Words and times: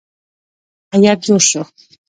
هیات 0.93 1.19
جوړ 1.25 1.41
شو. 1.49 1.61